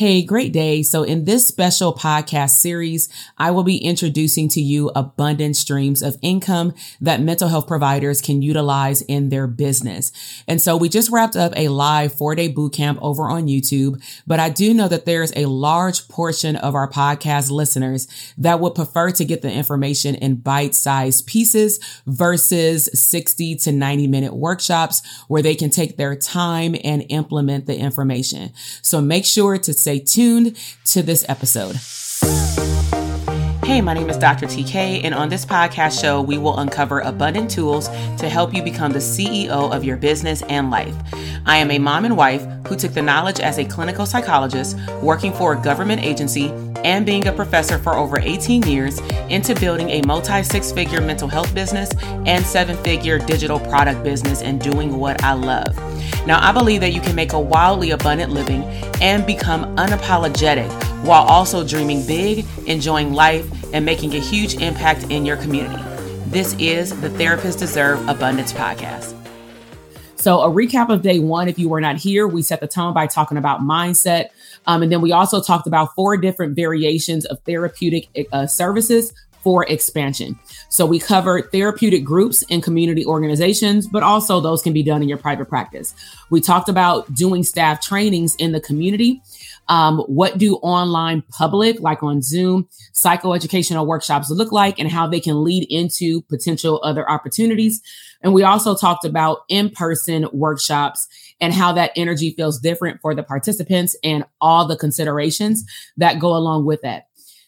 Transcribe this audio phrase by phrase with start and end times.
[0.00, 0.82] Hey, great day.
[0.82, 6.16] So in this special podcast series, I will be introducing to you abundant streams of
[6.22, 10.10] income that mental health providers can utilize in their business.
[10.48, 14.02] And so we just wrapped up a live four day boot camp over on YouTube,
[14.26, 18.08] but I do know that there's a large portion of our podcast listeners
[18.38, 24.06] that would prefer to get the information in bite sized pieces versus 60 to 90
[24.06, 28.50] minute workshops where they can take their time and implement the information.
[28.80, 31.74] So make sure to stay tuned to this episode.
[33.64, 34.46] Hey, my name is Dr.
[34.46, 38.92] TK, and on this podcast show, we will uncover abundant tools to help you become
[38.92, 40.94] the CEO of your business and life.
[41.44, 45.32] I am a mom and wife who took the knowledge as a clinical psychologist, working
[45.32, 46.48] for a government agency,
[46.84, 48.98] and being a professor for over 18 years
[49.28, 51.90] into building a multi six figure mental health business
[52.26, 55.76] and seven figure digital product business and doing what I love.
[56.26, 58.62] Now, I believe that you can make a wildly abundant living
[59.00, 60.70] and become unapologetic
[61.04, 65.82] while also dreaming big, enjoying life, and making a huge impact in your community.
[66.26, 69.19] This is the Therapists Deserve Abundance podcast.
[70.20, 72.92] So, a recap of day one, if you were not here, we set the tone
[72.92, 74.26] by talking about mindset.
[74.66, 79.64] Um, and then we also talked about four different variations of therapeutic uh, services for
[79.64, 80.38] expansion.
[80.68, 85.08] So we covered therapeutic groups and community organizations, but also those can be done in
[85.08, 85.94] your private practice.
[86.28, 89.22] We talked about doing staff trainings in the community
[89.70, 95.20] um, what do online public, like on Zoom, psychoeducational workshops look like and how they
[95.20, 97.80] can lead into potential other opportunities.
[98.20, 101.06] And we also talked about in person workshops
[101.40, 105.64] and how that energy feels different for the participants and all the considerations
[105.96, 107.04] that go along with that.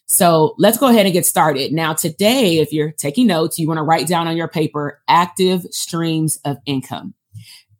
[0.07, 1.73] So let's go ahead and get started.
[1.73, 5.67] Now, today, if you're taking notes, you want to write down on your paper active
[5.73, 7.15] streams of income.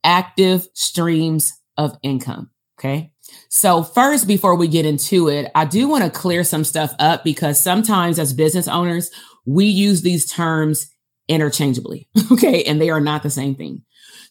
[0.03, 2.51] Active streams of income.
[2.81, 3.12] Okay.
[3.49, 7.25] So, first, before we get into it, I do want to clear some stuff up
[7.25, 9.11] because sometimes as business owners,
[9.45, 10.89] we use these terms
[11.29, 12.09] interchangeably.
[12.33, 12.65] Okay.
[12.65, 13.83] And they are not the same thing.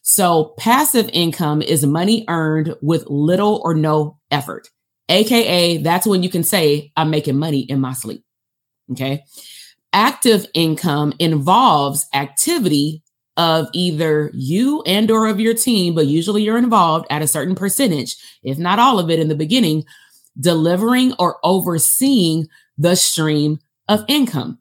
[0.02, 4.68] So, passive income is money earned with little or no effort.
[5.08, 8.24] AKA, that's when you can say, I'm making money in my sleep.
[8.90, 9.24] Okay.
[9.92, 13.02] Active income involves activity
[13.36, 17.54] of either you and or of your team, but usually you're involved at a certain
[17.54, 19.84] percentage, if not all of it in the beginning,
[20.38, 24.58] delivering or overseeing the stream of income.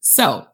[0.00, 0.46] So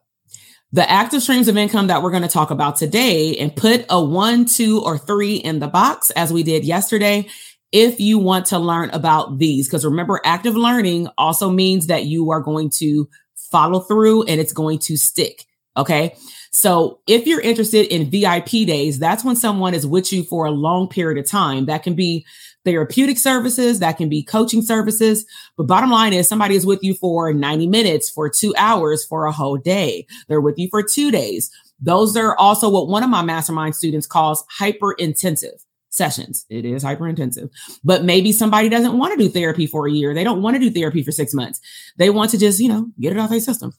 [0.71, 4.03] the active streams of income that we're going to talk about today and put a
[4.03, 7.27] one, two, or three in the box as we did yesterday.
[7.71, 12.31] If you want to learn about these, because remember, active learning also means that you
[12.31, 15.45] are going to follow through and it's going to stick.
[15.77, 16.15] Okay.
[16.51, 20.51] So if you're interested in VIP days, that's when someone is with you for a
[20.51, 21.65] long period of time.
[21.65, 22.25] That can be
[22.65, 25.25] therapeutic services, that can be coaching services.
[25.55, 29.25] But bottom line is somebody is with you for 90 minutes, for two hours, for
[29.25, 30.05] a whole day.
[30.27, 31.49] They're with you for two days.
[31.79, 36.45] Those are also what one of my mastermind students calls hyper intensive sessions.
[36.49, 37.49] It is hyper intensive,
[37.83, 40.13] but maybe somebody doesn't want to do therapy for a year.
[40.13, 41.59] They don't want to do therapy for six months.
[41.97, 43.73] They want to just, you know, get it off their system,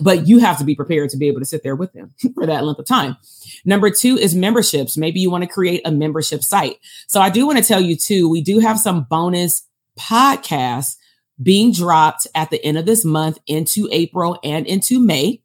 [0.00, 2.46] but you have to be prepared to be able to sit there with them for
[2.46, 3.16] that length of time.
[3.64, 4.96] Number two is memberships.
[4.96, 6.78] Maybe you want to create a membership site.
[7.08, 9.66] So I do want to tell you too, we do have some bonus
[9.98, 10.96] podcasts
[11.42, 15.42] being dropped at the end of this month into April and into May.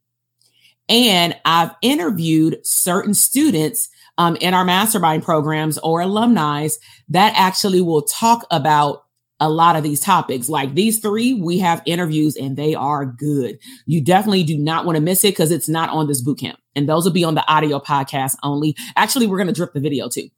[0.88, 3.90] And I've interviewed certain students
[4.22, 6.68] um, in our mastermind programs or alumni
[7.10, 9.06] that actually will talk about
[9.40, 10.48] a lot of these topics.
[10.48, 13.58] Like these three, we have interviews and they are good.
[13.88, 16.60] You definitely do not want to miss it because it's not on this boot camp.
[16.76, 18.76] And those will be on the audio podcast only.
[18.96, 20.30] Actually, we're going to drip the video too.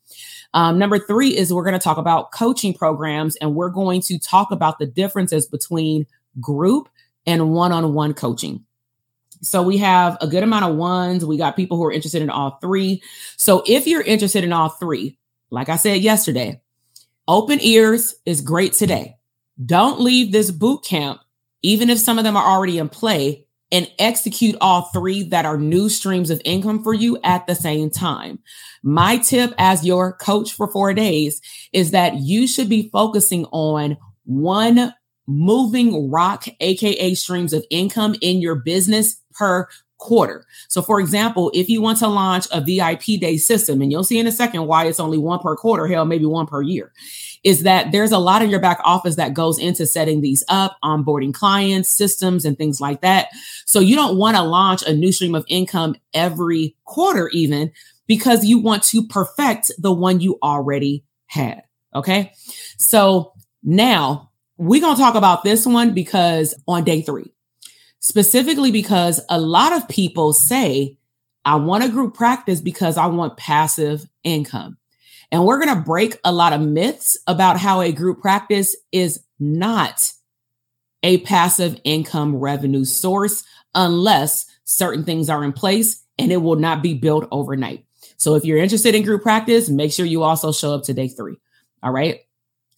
[0.54, 4.18] Um, number three is we're going to talk about coaching programs and we're going to
[4.18, 6.06] talk about the differences between
[6.40, 6.88] group
[7.26, 8.64] and one on one coaching.
[9.44, 11.26] So we have a good amount of ones.
[11.26, 13.04] We got people who are interested in all three.
[13.38, 15.18] So if you're interested in all three,
[15.52, 16.62] like I said yesterday,
[17.28, 19.18] open ears is great today.
[19.64, 21.20] Don't leave this boot camp,
[21.62, 25.58] even if some of them are already in play, and execute all three that are
[25.58, 28.40] new streams of income for you at the same time.
[28.84, 31.42] My tip as your coach for four days
[31.74, 34.94] is that you should be focusing on one
[35.28, 39.68] moving rock, AKA streams of income in your business per
[40.04, 40.46] quarter.
[40.68, 44.20] So, for example, if you want to launch a VIP day system, and you'll see
[44.20, 46.92] in a second why it's only one per quarter, hell, maybe one per year,
[47.44, 50.78] is that there's a lot in your back office that goes into setting these up,
[50.84, 53.30] onboarding clients, systems, and things like that.
[53.66, 57.72] So, you don't want to launch a new stream of income every quarter, even
[58.06, 61.64] because you want to perfect the one you already had.
[61.96, 62.34] Okay.
[62.78, 63.32] So,
[63.64, 64.33] Now,
[64.64, 67.34] we're going to talk about this one because on day three,
[68.00, 70.98] specifically because a lot of people say,
[71.44, 74.78] I want a group practice because I want passive income.
[75.32, 79.22] And we're going to break a lot of myths about how a group practice is
[79.38, 80.10] not
[81.02, 83.44] a passive income revenue source
[83.76, 87.86] unless certain things are in place and it will not be built overnight.
[88.16, 91.10] So if you're interested in group practice, make sure you also show up to day
[91.10, 91.36] three.
[91.82, 92.22] All right.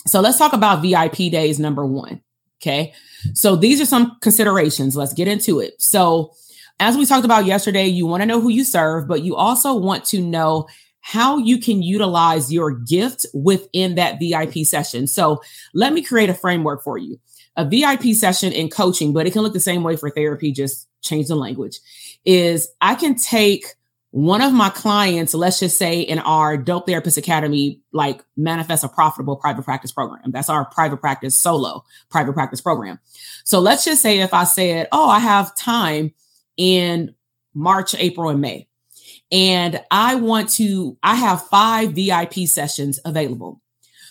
[0.07, 2.21] So let's talk about VIP days number one.
[2.61, 2.93] Okay.
[3.33, 4.95] So these are some considerations.
[4.95, 5.81] Let's get into it.
[5.81, 6.33] So,
[6.77, 9.75] as we talked about yesterday, you want to know who you serve, but you also
[9.75, 10.67] want to know
[10.99, 15.07] how you can utilize your gift within that VIP session.
[15.07, 15.41] So,
[15.73, 17.17] let me create a framework for you.
[17.55, 20.89] A VIP session in coaching, but it can look the same way for therapy, just
[21.01, 21.79] change the language,
[22.25, 23.67] is I can take
[24.15, 28.87] one of my clients, let's just say in our Dope Therapist Academy, like manifest a
[28.87, 30.31] profitable private practice program.
[30.31, 32.97] That's our private practice solo private practice program.
[33.43, 36.13] So let's just say if I said, Oh, I have time
[36.55, 37.13] in
[37.53, 38.69] March, April, and May,
[39.33, 43.59] and I want to, I have five VIP sessions available.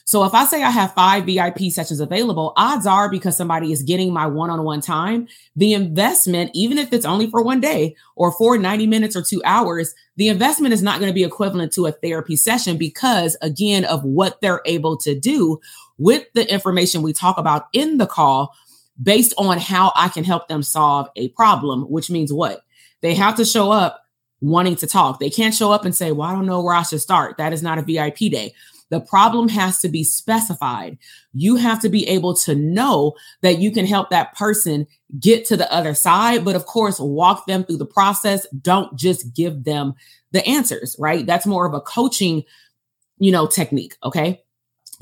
[0.07, 3.83] So if I say I have five VIP sessions available, odds are because somebody is
[3.83, 7.97] getting my one on one time, the investment, even if it's only for one day
[8.15, 11.73] or for 90 minutes or two hours, the investment is not going to be equivalent
[11.73, 15.59] to a therapy session because, again, of what they're able to do
[15.97, 18.55] with the information we talk about in the call
[19.03, 22.63] based on how I can help them solve a problem, which means what?
[23.01, 24.05] They have to show up
[24.41, 25.19] wanting to talk.
[25.19, 27.39] They can't show up and say, Well, I don't know where I should start.
[27.39, 28.55] That is not a VIP day.
[28.91, 30.99] The problem has to be specified.
[31.33, 34.87] You have to be able to know that you can help that person
[35.19, 38.47] get to the other side, but of course, walk them through the process.
[38.61, 39.95] Don't just give them
[40.33, 41.25] the answers, right?
[41.27, 42.45] That's more of a coaching,
[43.19, 43.97] you know, technique.
[44.05, 44.43] Okay.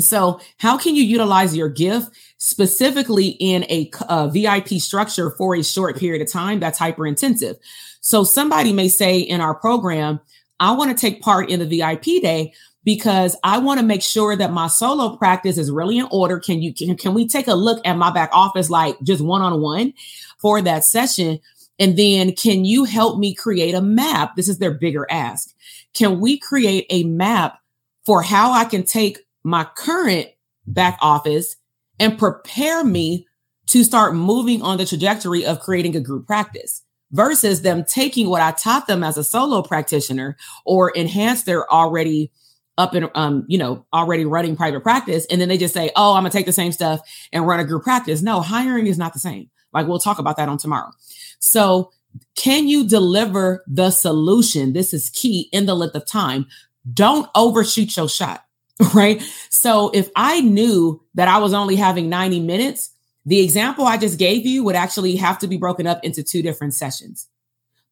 [0.00, 5.62] So, how can you utilize your gift specifically in a, a, VIP structure for a
[5.62, 7.56] short period of time that's hyper intensive?
[8.00, 10.20] So, somebody may say in our program,
[10.62, 12.54] I want to take part in the VIP day,
[12.84, 16.38] because I want to make sure that my solo practice is really in order.
[16.38, 19.42] Can you can, can we take a look at my back office like just one
[19.42, 19.92] on one
[20.38, 21.40] for that session?
[21.78, 24.36] And then can you help me create a map?
[24.36, 25.52] This is their bigger ask.
[25.94, 27.58] Can we create a map
[28.04, 30.28] for how I can take my current
[30.66, 31.56] back office
[31.98, 33.26] and prepare me
[33.66, 36.82] to start moving on the trajectory of creating a group practice?
[37.12, 42.32] Versus them taking what I taught them as a solo practitioner or enhance their already
[42.78, 46.14] up and um, you know, already running private practice, and then they just say, "Oh,
[46.14, 47.00] I'm gonna take the same stuff
[47.32, 49.50] and run a group practice." No, hiring is not the same.
[49.72, 50.90] Like we'll talk about that on tomorrow.
[51.38, 51.92] So,
[52.34, 54.72] can you deliver the solution?
[54.72, 56.46] This is key in the length of time.
[56.92, 58.44] Don't overshoot your shot,
[58.94, 59.22] right?
[59.50, 62.91] So, if I knew that I was only having 90 minutes,
[63.24, 66.42] the example I just gave you would actually have to be broken up into two
[66.42, 67.28] different sessions.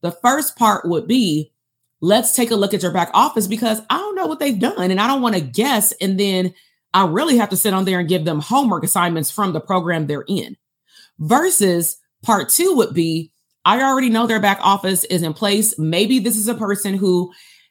[0.00, 1.52] The first part would be
[2.00, 4.90] let's take a look at your back office because I don't know what they've done
[4.90, 5.92] and I don't want to guess.
[6.00, 6.54] And then
[6.92, 10.06] I really have to sit on there and give them homework assignments from the program
[10.06, 10.56] they're in.
[11.18, 13.30] Versus part two would be
[13.64, 15.78] I already know their back office is in place.
[15.78, 17.30] Maybe this is a person who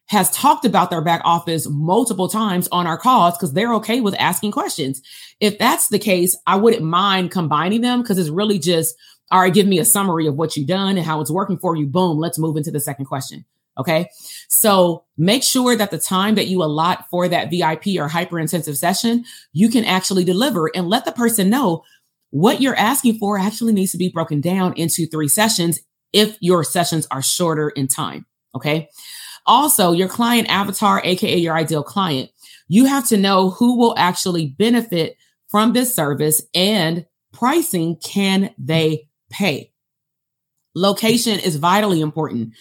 [0.10, 4.16] has talked about their back office multiple times on our calls because they're okay with
[4.16, 5.02] asking questions.
[5.40, 8.96] If that's the case, I wouldn't mind combining them because it's really just,
[9.32, 11.76] all right, give me a summary of what you've done and how it's working for
[11.76, 11.86] you.
[11.86, 13.46] Boom, let's move into the second question.
[13.78, 14.10] Okay.
[14.50, 18.78] So make sure that the time that you allot for that VIP or hyper intensive
[18.78, 21.84] session, you can actually deliver and let the person know
[22.32, 25.80] what you're asking for actually needs to be broken down into three sessions
[26.12, 28.26] if your sessions are shorter in time.
[28.56, 28.90] Okay.
[29.50, 32.30] Also, your client avatar, AKA your ideal client,
[32.68, 39.10] you have to know who will actually benefit from this service and pricing can they
[39.32, 39.72] pay.
[40.76, 42.54] Location is vitally important.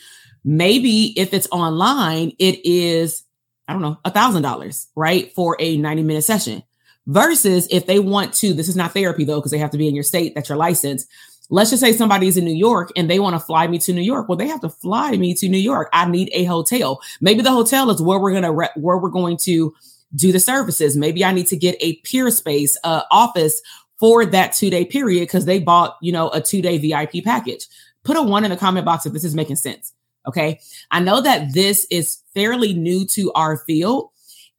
[0.44, 3.22] Maybe if it's online, it is,
[3.68, 5.30] I don't know, a thousand dollars, right?
[5.34, 6.62] For a 90 minute session
[7.06, 9.88] versus if they want to, this is not therapy though, because they have to be
[9.88, 11.06] in your state that you're licensed.
[11.50, 14.02] Let's just say somebody's in New York and they want to fly me to New
[14.02, 14.28] York.
[14.28, 15.88] Well, they have to fly me to New York.
[15.92, 17.00] I need a hotel.
[17.20, 19.74] Maybe the hotel is where we're to, re- where we're going to
[20.14, 20.96] do the services.
[20.96, 23.62] Maybe I need to get a Peerspace, uh, office
[23.98, 27.66] for that two day period because they bought, you know, a two day VIP package.
[28.04, 29.92] Put a one in the comment box if this is making sense.
[30.26, 30.60] Okay.
[30.90, 34.10] I know that this is fairly new to our field.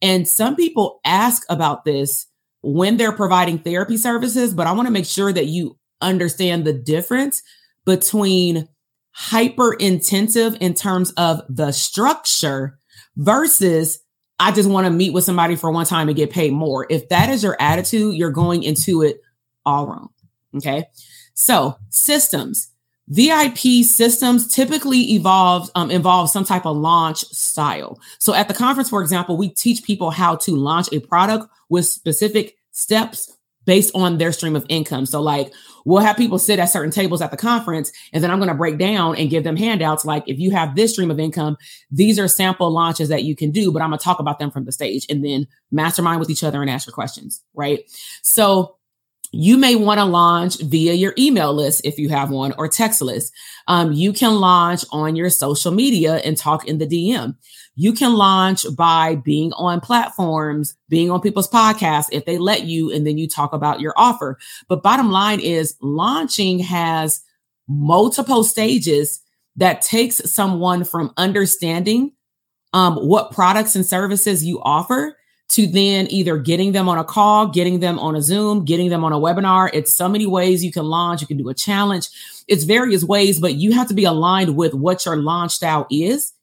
[0.01, 2.27] And some people ask about this
[2.61, 6.73] when they're providing therapy services, but I want to make sure that you understand the
[6.73, 7.41] difference
[7.85, 8.67] between
[9.11, 12.77] hyper intensive in terms of the structure
[13.17, 13.99] versus
[14.39, 16.87] I just want to meet with somebody for one time and get paid more.
[16.89, 19.21] If that is your attitude, you're going into it
[19.65, 20.09] all wrong.
[20.55, 20.85] Okay.
[21.33, 22.69] So systems,
[23.09, 27.99] VIP systems typically evolve um, involve some type of launch style.
[28.19, 31.85] So at the conference, for example, we teach people how to launch a product with
[31.85, 35.05] specific steps based on their stream of income.
[35.05, 35.51] So like
[35.89, 38.55] we'll have people sit at certain tables at the conference and then I'm going to
[38.55, 41.57] break down and give them handouts like if you have this stream of income,
[41.91, 44.51] these are sample launches that you can do, but I'm going to talk about them
[44.51, 47.79] from the stage and then mastermind with each other and ask your questions, right?
[48.21, 48.75] So
[49.31, 53.01] you may want to launch via your email list if you have one or text
[53.01, 53.31] list.
[53.67, 57.35] Um, you can launch on your social media and talk in the DM.
[57.75, 62.91] You can launch by being on platforms, being on people's podcasts if they let you,
[62.91, 64.37] and then you talk about your offer.
[64.67, 67.21] But bottom line is launching has
[67.67, 69.21] multiple stages
[69.55, 72.13] that takes someone from understanding
[72.73, 75.15] um, what products and services you offer
[75.49, 79.03] to then either getting them on a call, getting them on a Zoom, getting them
[79.03, 79.69] on a webinar.
[79.73, 81.21] It's so many ways you can launch.
[81.21, 82.09] You can do a challenge.
[82.47, 86.33] It's various ways, but you have to be aligned with what your launch style is.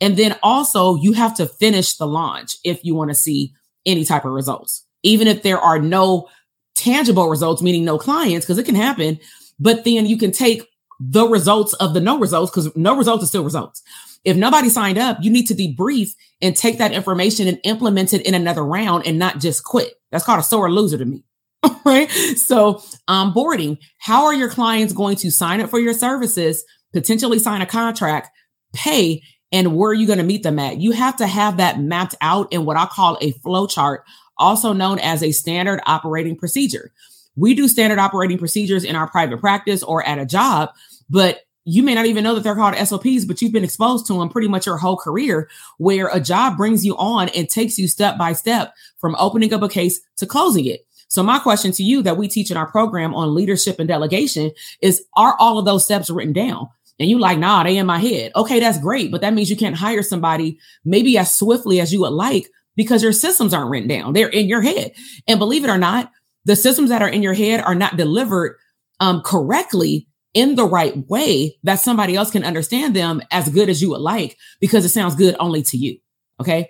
[0.00, 3.54] And then also you have to finish the launch if you want to see
[3.86, 6.28] any type of results, even if there are no
[6.74, 9.18] tangible results, meaning no clients, because it can happen.
[9.58, 10.68] But then you can take
[11.00, 13.82] the results of the no results because no results is still results.
[14.24, 16.10] If nobody signed up, you need to debrief
[16.42, 19.94] and take that information and implement it in another round and not just quit.
[20.10, 21.24] That's called a sore loser to me.
[21.84, 22.10] right.
[22.10, 27.38] So, um, onboarding, how are your clients going to sign up for your services, potentially
[27.38, 28.30] sign a contract,
[28.72, 30.78] pay, and where are you going to meet them at?
[30.78, 34.04] You have to have that mapped out in what I call a flow chart,
[34.36, 36.92] also known as a standard operating procedure.
[37.34, 40.70] We do standard operating procedures in our private practice or at a job,
[41.08, 44.18] but you may not even know that they're called SOPs, but you've been exposed to
[44.18, 47.86] them pretty much your whole career, where a job brings you on and takes you
[47.86, 50.86] step by step from opening up a case to closing it.
[51.08, 54.50] So my question to you that we teach in our program on leadership and delegation
[54.80, 56.70] is, are all of those steps written down?
[56.98, 58.32] And you like, nah, they in my head.
[58.34, 59.10] Okay, that's great.
[59.10, 63.02] But that means you can't hire somebody maybe as swiftly as you would like because
[63.02, 64.14] your systems aren't written down.
[64.14, 64.92] They're in your head.
[65.26, 66.10] And believe it or not,
[66.46, 68.56] the systems that are in your head are not delivered
[69.00, 73.80] um, correctly in the right way that somebody else can understand them as good as
[73.80, 75.98] you would like because it sounds good only to you.
[76.40, 76.68] Okay.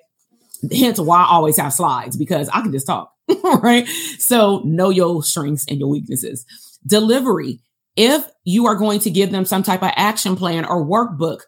[0.73, 3.13] Hence why I always have slides because I can just talk.
[3.63, 3.87] right.
[4.19, 6.45] So know your strengths and your weaknesses.
[6.87, 7.61] Delivery.
[7.97, 11.41] If you are going to give them some type of action plan or workbook,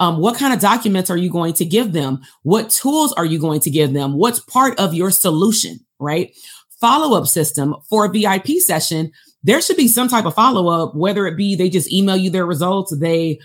[0.00, 2.20] um, what kind of documents are you going to give them?
[2.42, 4.16] What tools are you going to give them?
[4.16, 5.80] What's part of your solution?
[5.98, 6.36] Right.
[6.80, 9.10] Follow up system for a VIP session
[9.42, 12.30] there should be some type of follow up, whether it be they just email you
[12.30, 13.38] their results, they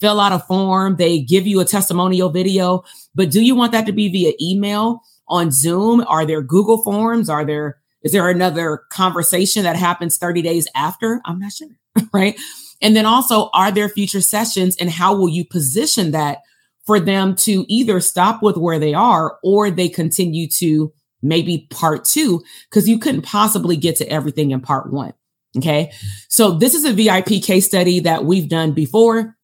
[0.00, 2.82] fill out a form, they give you a testimonial video.
[3.14, 6.04] But do you want that to be via email on Zoom?
[6.06, 7.28] Are there Google Forms?
[7.28, 11.20] Are there, is there another conversation that happens 30 days after?
[11.24, 11.68] I'm not sure.
[12.12, 12.38] right.
[12.80, 16.38] And then also, are there future sessions and how will you position that
[16.86, 20.92] for them to either stop with where they are or they continue to
[21.22, 22.42] maybe part two?
[22.70, 25.12] Because you couldn't possibly get to everything in part one.
[25.56, 25.92] Okay.
[26.28, 29.36] So this is a VIP case study that we've done before.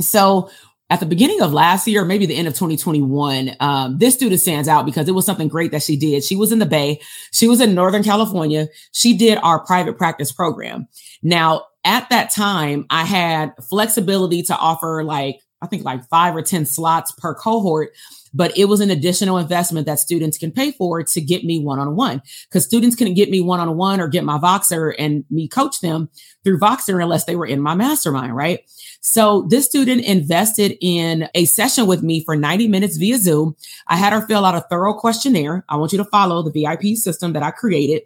[0.00, 0.50] So
[0.88, 4.68] at the beginning of last year, maybe the end of 2021, um, this student stands
[4.68, 6.22] out because it was something great that she did.
[6.22, 7.00] She was in the Bay.
[7.32, 8.68] She was in Northern California.
[8.92, 10.86] She did our private practice program.
[11.22, 16.42] Now, at that time, I had flexibility to offer like, I think like five or
[16.42, 17.90] 10 slots per cohort
[18.36, 21.78] but it was an additional investment that students can pay for to get me one
[21.78, 25.24] on one because students couldn't get me one on one or get my Voxer and
[25.30, 26.10] me coach them
[26.44, 28.60] through Voxer unless they were in my mastermind, right?
[29.00, 33.56] So this student invested in a session with me for 90 minutes via Zoom.
[33.86, 35.64] I had her fill out a thorough questionnaire.
[35.68, 38.02] I want you to follow the VIP system that I created.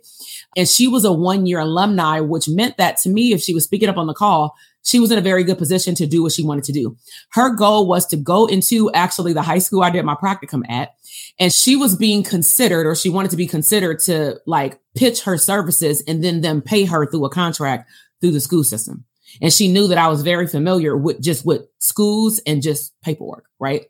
[0.57, 3.65] And she was a one year alumni, which meant that to me, if she was
[3.65, 6.33] speaking up on the call, she was in a very good position to do what
[6.33, 6.97] she wanted to do.
[7.33, 10.95] Her goal was to go into actually the high school I did my practicum at.
[11.39, 15.37] And she was being considered, or she wanted to be considered to like pitch her
[15.37, 19.05] services and then them pay her through a contract through the school system.
[19.41, 23.45] And she knew that I was very familiar with just with schools and just paperwork,
[23.59, 23.87] right?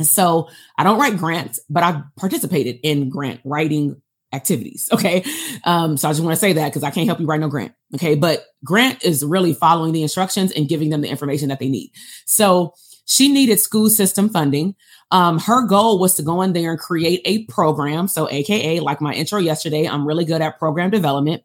[0.00, 4.00] So I don't write grants, but I participated in grant writing
[4.36, 4.88] activities.
[4.92, 5.24] Okay.
[5.64, 7.48] Um, so I just want to say that because I can't help you write no
[7.48, 7.72] grant.
[7.94, 8.14] Okay.
[8.14, 11.90] But grant is really following the instructions and giving them the information that they need.
[12.24, 12.74] So
[13.06, 14.74] she needed school system funding.
[15.10, 18.08] Um, her goal was to go in there and create a program.
[18.08, 21.44] So, AKA, like my intro yesterday, I'm really good at program development.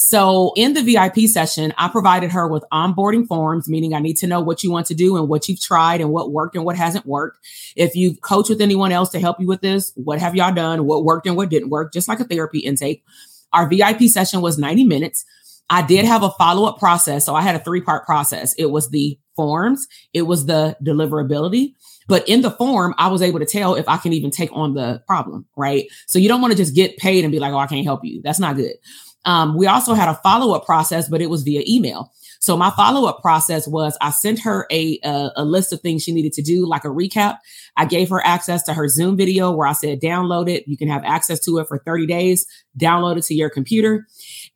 [0.00, 4.26] So in the VIP session, I provided her with onboarding forms, meaning I need to
[4.26, 6.74] know what you want to do and what you've tried and what worked and what
[6.74, 7.36] hasn't worked.
[7.76, 10.86] If you've coached with anyone else to help you with this, what have y'all done?
[10.86, 11.92] What worked and what didn't work?
[11.92, 13.04] Just like a therapy intake.
[13.52, 15.26] Our VIP session was 90 minutes.
[15.68, 17.26] I did have a follow up process.
[17.26, 18.54] So I had a three part process.
[18.54, 21.74] It was the forms, it was the deliverability.
[22.08, 24.72] But in the form, I was able to tell if I can even take on
[24.72, 25.88] the problem, right?
[26.06, 28.02] So you don't want to just get paid and be like, oh, I can't help
[28.02, 28.22] you.
[28.24, 28.72] That's not good.
[29.24, 32.12] Um, we also had a follow up process, but it was via email.
[32.40, 36.02] So my follow up process was I sent her a, a, a list of things
[36.02, 37.36] she needed to do, like a recap.
[37.76, 40.66] I gave her access to her Zoom video where I said download it.
[40.66, 42.46] You can have access to it for 30 days.
[42.78, 44.06] Download it to your computer,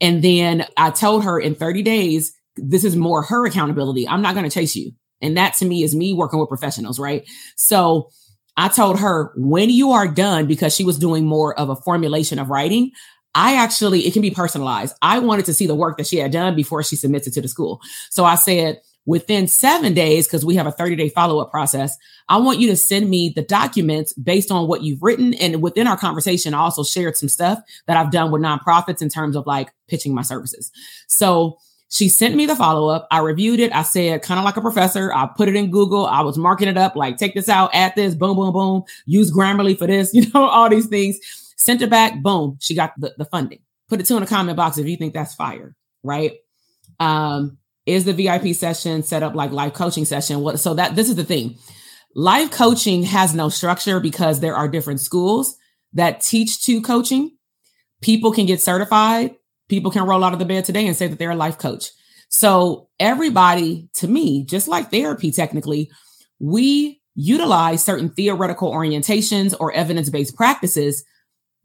[0.01, 4.09] and then I told her in 30 days this is more her accountability.
[4.09, 6.99] I'm not going to chase you, and that to me is me working with professionals,
[6.99, 7.29] right?
[7.57, 8.11] So.
[8.57, 12.39] I told her when you are done, because she was doing more of a formulation
[12.39, 12.93] of writing,
[13.35, 14.97] I actually, it can be personalized.
[15.03, 17.41] I wanted to see the work that she had done before she submits it to
[17.41, 17.81] the school.
[18.11, 21.97] So I said, within seven days, because we have a 30 day follow up process,
[22.29, 25.35] I want you to send me the documents based on what you've written.
[25.35, 29.09] And within our conversation, I also shared some stuff that I've done with nonprofits in
[29.09, 30.71] terms of like pitching my services.
[31.07, 31.59] So
[31.91, 33.07] she sent me the follow up.
[33.11, 33.75] I reviewed it.
[33.75, 36.07] I said, kind of like a professor, I put it in Google.
[36.07, 39.31] I was marking it up like, take this out, add this, boom, boom, boom, use
[39.31, 41.19] Grammarly for this, you know, all these things
[41.57, 43.61] Sent her back, boom, she got the, the funding.
[43.89, 46.33] Put it too in the comment box if you think that's fire, right?
[46.99, 50.41] Um, is the VIP session set up like life coaching session?
[50.41, 51.57] What so that this is the thing.
[52.15, 55.57] Life coaching has no structure because there are different schools
[55.93, 57.37] that teach to coaching.
[58.01, 59.35] People can get certified.
[59.69, 61.91] People can roll out of the bed today and say that they're a life coach.
[62.29, 65.91] So everybody, to me, just like therapy, technically,
[66.39, 71.05] we utilize certain theoretical orientations or evidence-based practices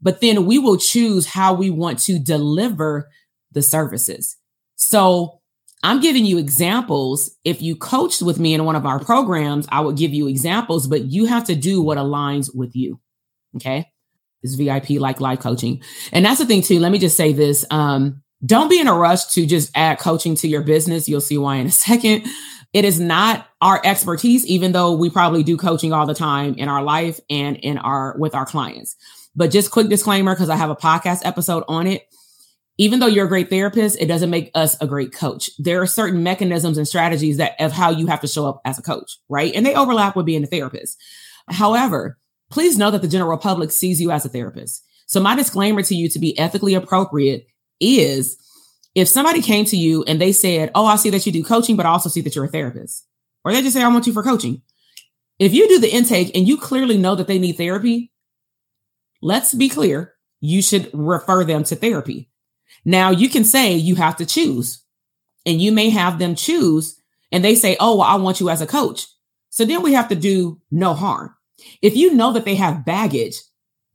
[0.02, 3.08] but then we will choose how we want to deliver
[3.52, 4.36] the services.
[4.76, 5.40] So
[5.82, 7.36] I'm giving you examples.
[7.44, 10.86] If you coached with me in one of our programs, I would give you examples,
[10.86, 13.00] but you have to do what aligns with you.
[13.56, 13.90] Okay.
[14.42, 15.82] This VIP like life coaching.
[16.12, 16.78] And that's the thing too.
[16.78, 17.64] Let me just say this.
[17.70, 21.08] Um, don't be in a rush to just add coaching to your business.
[21.08, 22.26] You'll see why in a second.
[22.72, 26.68] It is not our expertise, even though we probably do coaching all the time in
[26.68, 28.96] our life and in our with our clients.
[29.34, 32.06] But just quick disclaimer, because I have a podcast episode on it.
[32.78, 35.50] Even though you're a great therapist, it doesn't make us a great coach.
[35.58, 38.78] There are certain mechanisms and strategies that of how you have to show up as
[38.78, 39.54] a coach, right?
[39.54, 40.96] And they overlap with being a therapist.
[41.48, 42.18] However,
[42.50, 44.82] please know that the general public sees you as a therapist.
[45.06, 47.46] So my disclaimer to you to be ethically appropriate
[47.80, 48.38] is
[48.94, 51.76] if somebody came to you and they said, Oh, I see that you do coaching,
[51.76, 53.06] but I also see that you're a therapist,
[53.44, 54.62] or they just say, I want you for coaching.
[55.38, 58.09] If you do the intake and you clearly know that they need therapy,
[59.20, 62.30] let's be clear, you should refer them to therapy.
[62.84, 64.82] Now, you can say you have to choose,
[65.44, 67.00] and you may have them choose,
[67.32, 69.06] and they say, Oh, well, I want you as a coach.
[69.50, 71.34] So then we have to do no harm.
[71.82, 73.36] If you know that they have baggage,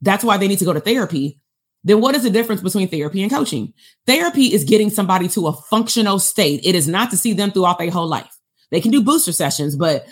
[0.00, 1.40] that's why they need to go to therapy.
[1.82, 3.72] Then what is the difference between therapy and coaching?
[4.06, 6.60] Therapy is getting somebody to a functional state.
[6.64, 8.36] It is not to see them throughout their whole life.
[8.70, 10.06] They can do booster sessions, but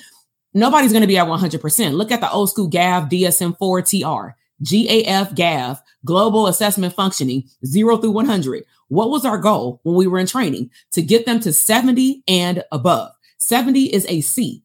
[0.53, 1.93] nobody's going to be at 100%.
[1.93, 4.37] Look at the old school GAF DSM 4 TR.
[4.63, 8.65] GAF GAF, global assessment functioning, zero through 100.
[8.89, 10.71] What was our goal when we were in training?
[10.93, 13.13] To get them to 70 and above.
[13.39, 14.63] 70 is a C.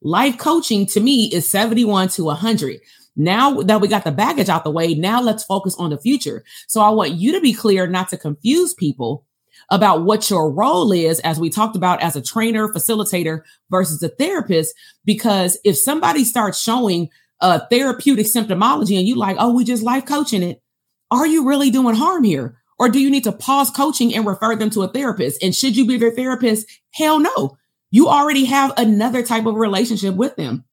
[0.00, 2.80] Life coaching to me is 71 to 100.
[3.16, 6.44] Now that we got the baggage out the way, now let's focus on the future.
[6.68, 9.24] So I want you to be clear, not to confuse people
[9.70, 14.08] about what your role is, as we talked about as a trainer, facilitator versus a
[14.08, 14.74] therapist.
[15.04, 20.06] Because if somebody starts showing uh, therapeutic symptomology and you like, oh, we just life
[20.06, 20.62] coaching it.
[21.10, 22.58] Are you really doing harm here?
[22.78, 25.42] Or do you need to pause coaching and refer them to a therapist?
[25.42, 26.66] And should you be their therapist?
[26.92, 27.56] Hell no.
[27.90, 30.64] You already have another type of relationship with them.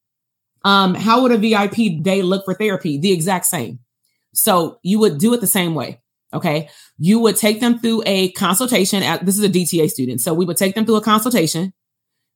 [0.64, 2.98] Um, how would a VIP day look for therapy?
[2.98, 3.80] The exact same.
[4.34, 6.02] So you would do it the same way.
[6.34, 6.70] Okay.
[6.98, 9.02] You would take them through a consultation.
[9.02, 10.22] At, this is a DTA student.
[10.22, 11.74] So we would take them through a consultation.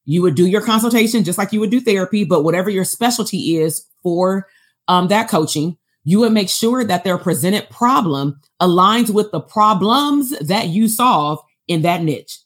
[0.06, 3.58] You would do your consultation just like you would do therapy, but whatever your specialty
[3.58, 4.48] is for
[4.88, 10.32] um, that coaching, you would make sure that their presented problem aligns with the problems
[10.40, 12.40] that you solve in that niche.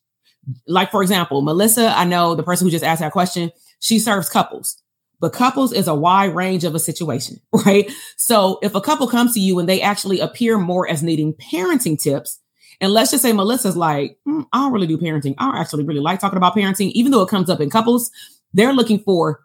[0.67, 4.27] Like, for example, Melissa, I know the person who just asked that question, she serves
[4.29, 4.81] couples,
[5.21, 7.89] but couples is a wide range of a situation, right?
[8.17, 11.97] So if a couple comes to you and they actually appear more as needing parenting
[12.01, 12.39] tips,
[12.83, 15.35] and let's just say Melissa's like, mm, I don't really do parenting.
[15.37, 18.11] I actually really like talking about parenting, even though it comes up in couples.
[18.53, 19.39] They're looking for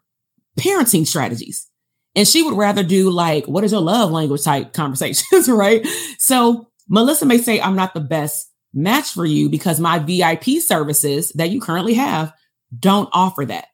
[0.59, 1.69] parenting strategies.
[2.17, 5.87] And she would rather do like, what is your love language type conversations, right?
[6.19, 11.31] So Melissa may say, I'm not the best match for you because my VIP services
[11.37, 12.33] that you currently have
[12.77, 13.67] don't offer that.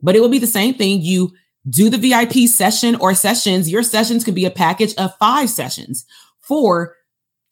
[0.00, 1.02] But it will be the same thing.
[1.02, 1.32] You
[1.68, 3.68] do the VIP session or sessions.
[3.68, 6.06] Your sessions could be a package of five sessions
[6.38, 6.94] for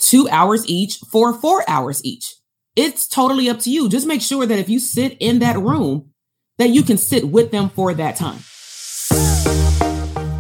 [0.09, 2.35] two hours each, for four hours each.
[2.75, 3.89] It's totally up to you.
[3.89, 6.11] Just make sure that if you sit in that room,
[6.57, 8.39] that you can sit with them for that time.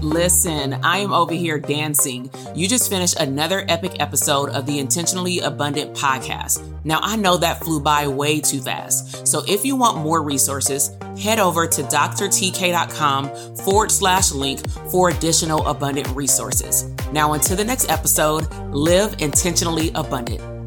[0.00, 2.30] Listen, I am over here dancing.
[2.54, 6.64] You just finished another epic episode of the Intentionally Abundant podcast.
[6.88, 9.26] Now, I know that flew by way too fast.
[9.26, 15.66] So if you want more resources, head over to doctortk.com forward slash link for additional
[15.66, 16.90] abundant resources.
[17.12, 20.57] Now, until the next episode, live intentionally abundant.